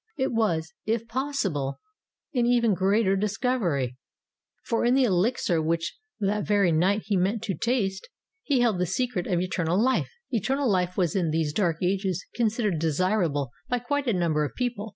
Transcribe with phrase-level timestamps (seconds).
[0.17, 1.75] It was, if pos sible,
[2.33, 3.97] an even greater discovery,
[4.65, 8.09] for in the elixir which that very night he meant to taste
[8.41, 10.09] he held the secret of eternal life.
[10.31, 14.89] Eternal life was in these dark 'ages considered desirable by quite a number of people.